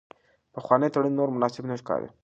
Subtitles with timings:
[0.53, 2.09] پخوانی تړون نور مناسب نه ښکاري.